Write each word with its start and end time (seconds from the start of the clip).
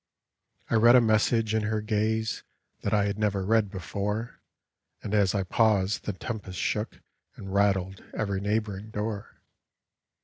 I 0.71 0.77
read 0.77 0.95
a 0.95 0.99
message 0.99 1.53
in 1.53 1.61
her 1.61 1.79
gaze 1.79 2.41
That 2.81 2.91
I 2.91 3.05
had 3.05 3.19
never 3.19 3.45
read 3.45 3.69
before; 3.69 4.41
And 5.03 5.13
as 5.13 5.35
I 5.35 5.43
paused 5.43 6.05
the 6.05 6.13
tempest 6.13 6.57
shook 6.57 7.01
And 7.35 7.53
rattled 7.53 8.03
every 8.11 8.41
neighboring 8.41 8.89
door. 8.89 9.41